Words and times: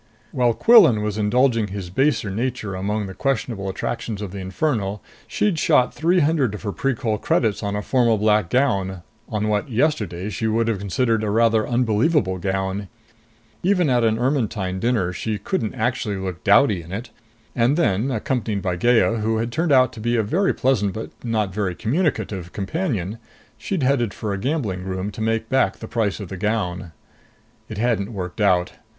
While 0.31 0.55
Quillan 0.55 1.03
was 1.03 1.19
indulging 1.19 1.67
his 1.67 1.91
baser 1.91 2.31
nature 2.31 2.73
among 2.73 3.05
the 3.05 3.13
questionable 3.13 3.69
attractions 3.69 4.19
of 4.19 4.31
the 4.31 4.39
Inferno, 4.39 4.99
she'd 5.27 5.59
shot 5.59 5.93
three 5.93 6.21
hundred 6.21 6.55
of 6.55 6.63
her 6.63 6.71
Precol 6.73 7.21
credits 7.21 7.61
on 7.61 7.75
a 7.75 7.83
formal 7.83 8.17
black 8.17 8.49
gown... 8.49 9.03
on 9.29 9.47
what, 9.47 9.69
yesterday, 9.69 10.31
she 10.31 10.47
would 10.47 10.67
have 10.67 10.79
considered 10.79 11.23
a 11.23 11.29
rather 11.29 11.67
unbelievable 11.67 12.39
gown. 12.39 12.87
Even 13.61 13.91
at 13.91 14.03
an 14.03 14.17
Ermetyne 14.17 14.79
dinner 14.79 15.13
she 15.13 15.37
couldn't 15.37 15.75
actually 15.75 16.17
look 16.17 16.43
dowdy 16.43 16.81
in 16.81 16.91
it. 16.91 17.11
And 17.55 17.77
then, 17.77 18.09
accompanied 18.09 18.63
by 18.63 18.77
Gaya, 18.77 19.17
who 19.17 19.37
had 19.37 19.51
turned 19.51 19.71
out 19.71 19.93
to 19.93 19.99
be 19.99 20.15
a 20.15 20.23
very 20.23 20.51
pleasant 20.51 20.93
but 20.93 21.11
not 21.23 21.53
very 21.53 21.75
communicative 21.75 22.53
companion, 22.53 23.19
she'd 23.55 23.83
headed 23.83 24.15
for 24.15 24.33
a 24.33 24.39
gambling 24.39 24.83
room 24.83 25.11
to 25.11 25.21
make 25.21 25.47
back 25.47 25.77
the 25.77 25.87
price 25.87 26.19
of 26.19 26.29
the 26.29 26.37
gown. 26.37 26.91
It 27.69 27.77
hadn't 27.77 28.11
worked 28.11 28.41
out. 28.41 28.71